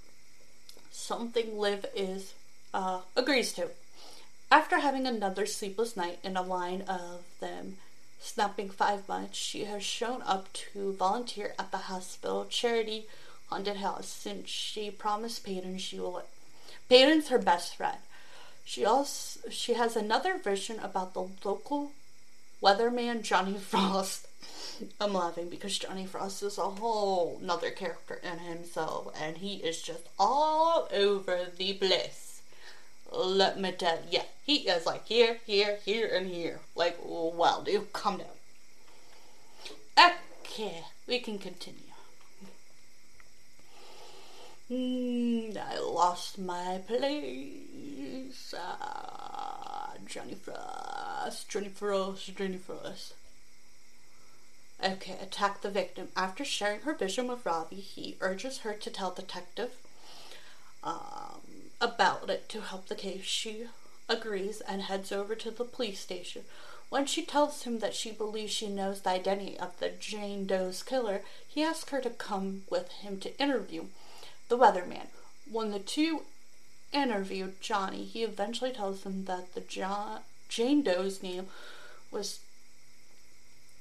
Something 0.90 1.58
Liv 1.58 1.86
is 1.94 2.34
uh, 2.74 3.00
agrees 3.16 3.54
to. 3.54 3.70
After 4.50 4.78
having 4.78 5.06
another 5.06 5.44
sleepless 5.44 5.94
night 5.94 6.20
in 6.22 6.34
a 6.34 6.42
line 6.42 6.80
of 6.88 7.24
them 7.38 7.76
snapping 8.18 8.70
five 8.70 9.06
months, 9.06 9.36
she 9.36 9.64
has 9.64 9.82
shown 9.82 10.22
up 10.22 10.50
to 10.54 10.94
volunteer 10.94 11.54
at 11.58 11.70
the 11.70 11.88
hospital 11.92 12.46
charity 12.46 13.06
haunted 13.48 13.76
house 13.76 14.08
since 14.08 14.48
she 14.48 14.90
promised 14.90 15.44
Peyton 15.44 15.76
she 15.76 16.00
will. 16.00 16.22
Peyton's 16.88 17.28
her 17.28 17.38
best 17.38 17.76
friend. 17.76 17.98
She 18.64 18.86
also 18.86 19.50
she 19.50 19.74
has 19.74 19.96
another 19.96 20.38
vision 20.38 20.78
about 20.78 21.12
the 21.12 21.28
local 21.44 21.92
weatherman 22.62 23.22
Johnny 23.22 23.58
Frost. 23.58 24.28
I'm 24.98 25.12
laughing 25.12 25.50
because 25.50 25.78
Johnny 25.78 26.06
Frost 26.06 26.42
is 26.42 26.56
a 26.56 26.62
whole 26.62 27.38
another 27.42 27.70
character 27.70 28.20
in 28.22 28.38
himself, 28.38 29.12
and 29.20 29.38
he 29.38 29.56
is 29.56 29.82
just 29.82 30.08
all 30.18 30.88
over 30.90 31.48
the 31.56 31.74
place 31.74 32.27
let 33.10 33.58
me 33.58 33.72
tell 33.72 33.96
you, 33.96 34.02
yeah, 34.10 34.24
he 34.44 34.68
is 34.68 34.86
like 34.86 35.06
here, 35.06 35.38
here, 35.46 35.78
here, 35.84 36.08
and 36.12 36.28
here. 36.28 36.60
Like, 36.74 36.98
well, 37.02 37.62
dude, 37.62 37.92
calm 37.92 38.18
down. 38.18 38.28
Okay, 39.98 40.84
we 41.06 41.18
can 41.20 41.38
continue. 41.38 41.82
Mm, 44.70 45.56
I 45.56 45.78
lost 45.78 46.38
my 46.38 46.80
place. 46.86 48.54
Ah, 48.56 49.94
Johnny 50.06 50.34
Frost, 50.34 51.48
Johnny 51.48 51.68
Frost, 51.68 52.36
Johnny 52.36 52.58
Frost. 52.58 53.14
Okay, 54.84 55.16
attack 55.20 55.62
the 55.62 55.70
victim. 55.70 56.08
After 56.14 56.44
sharing 56.44 56.82
her 56.82 56.94
vision 56.94 57.28
with 57.28 57.46
Robbie, 57.46 57.76
he 57.76 58.16
urges 58.20 58.58
her 58.58 58.74
to 58.74 58.90
tell 58.90 59.10
detective 59.10 59.72
um, 60.82 61.40
about 61.80 62.30
it 62.30 62.48
to 62.50 62.60
help 62.60 62.88
the 62.88 62.94
case. 62.94 63.24
She 63.24 63.66
agrees 64.08 64.60
and 64.62 64.82
heads 64.82 65.12
over 65.12 65.34
to 65.34 65.50
the 65.50 65.64
police 65.64 66.00
station. 66.00 66.42
When 66.88 67.04
she 67.04 67.24
tells 67.24 67.64
him 67.64 67.80
that 67.80 67.94
she 67.94 68.10
believes 68.12 68.52
she 68.52 68.68
knows 68.68 69.02
the 69.02 69.10
identity 69.10 69.58
of 69.58 69.78
the 69.78 69.90
Jane 69.90 70.46
Doe's 70.46 70.82
killer, 70.82 71.20
he 71.46 71.62
asks 71.62 71.90
her 71.90 72.00
to 72.00 72.10
come 72.10 72.62
with 72.70 72.90
him 72.92 73.20
to 73.20 73.38
interview 73.38 73.84
the 74.48 74.56
weatherman. 74.56 75.08
When 75.50 75.70
the 75.70 75.78
two 75.78 76.22
interview 76.92 77.52
Johnny, 77.60 78.04
he 78.04 78.22
eventually 78.22 78.72
tells 78.72 79.02
them 79.02 79.26
that 79.26 79.54
the 79.54 79.60
Jane 80.48 80.82
Doe's 80.82 81.22
name 81.22 81.48
was 82.10 82.40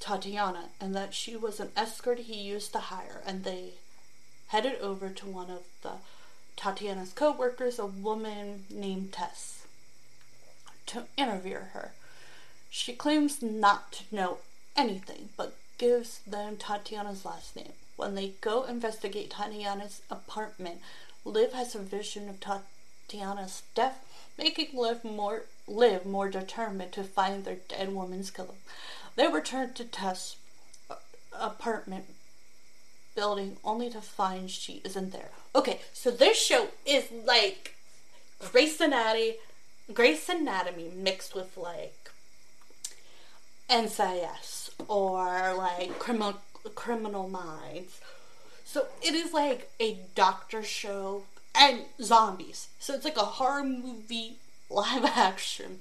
Tatiana 0.02 0.66
and 0.82 0.94
that 0.94 1.14
she 1.14 1.38
was 1.38 1.60
an 1.60 1.72
escort 1.78 2.20
he 2.20 2.36
used 2.36 2.74
to 2.74 2.80
hire, 2.80 3.22
and 3.26 3.46
they 3.46 3.76
headed 4.48 4.80
over 4.82 5.10
to 5.10 5.26
one 5.26 5.50
of 5.50 5.64
the 5.82 5.94
Tatiana's 6.58 7.14
co-workers, 7.14 7.80
a 7.80 7.86
woman 7.86 8.66
named 8.70 9.14
Tess, 9.14 9.66
to 10.88 11.06
interview 11.16 11.60
her. 11.74 11.94
She 12.70 12.94
claims 12.94 13.42
not 13.42 13.92
to 13.94 14.16
know 14.16 14.40
anything, 14.76 15.30
but 15.38 15.56
gives 15.78 16.20
them 16.20 16.58
Tatiana's 16.58 17.24
last 17.24 17.56
name. 17.56 17.74
When 17.96 18.16
they 18.16 18.34
go 18.42 18.64
investigate 18.64 19.30
Tatiana's 19.30 20.02
apartment, 20.10 20.82
Liv 21.24 21.54
has 21.54 21.76
a 21.76 21.80
vision 21.80 22.28
of 22.28 22.40
Tatiana's 22.40 23.64
death, 23.76 24.04
making 24.38 24.78
Liv 24.78 25.04
more 25.04 25.44
Liv 25.68 26.06
more 26.06 26.30
determined 26.30 26.92
to 26.94 27.04
find 27.04 27.44
their 27.44 27.58
dead 27.68 27.94
woman's 27.94 28.32
killer. 28.32 28.56
They 29.16 29.28
return 29.28 29.74
to 29.74 29.84
Tess' 29.84 30.38
apartment 31.34 32.06
building 33.18 33.58
only 33.66 33.90
to 33.90 34.00
find 34.00 34.50
she 34.50 34.80
isn't 34.86 35.12
there. 35.12 35.32
Okay, 35.56 35.82
so 35.92 36.12
this 36.12 36.38
show 36.40 36.68
is 36.86 37.06
like 37.26 37.74
Grey's 38.52 38.80
Anatomy, 38.80 39.38
Grey's 39.92 40.30
Anatomy 40.30 40.92
mixed 40.96 41.34
with 41.34 41.58
like 41.58 42.12
NCIS 43.70 44.70
or 44.88 45.56
like 45.56 45.98
Criminal 45.98 46.36
Criminal 46.76 47.28
Minds. 47.28 48.00
So 48.64 48.86
it 49.02 49.16
is 49.16 49.34
like 49.34 49.72
a 49.80 49.98
doctor 50.14 50.62
show 50.62 51.24
and 51.56 51.86
zombies. 52.00 52.68
So 52.78 52.94
it's 52.94 53.06
like 53.06 53.18
a 53.18 53.32
horror 53.40 53.64
movie 53.64 54.36
live 54.70 55.06
action 55.16 55.80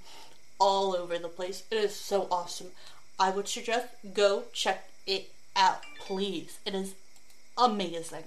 all 0.59 0.97
over 0.97 1.19
the 1.19 1.29
place. 1.29 1.65
It 1.71 1.77
is 1.77 1.95
so 1.95 2.29
awesome. 2.31 2.69
I 3.19 3.29
would 3.29 3.47
suggest 3.47 3.89
go 4.15 4.45
check 4.55 4.89
it 5.07 5.31
out, 5.55 5.83
please. 5.99 6.59
It 6.65 6.75
is 6.75 6.95
amazing. 7.57 8.25